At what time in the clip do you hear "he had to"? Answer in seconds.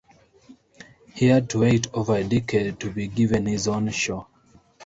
1.13-1.59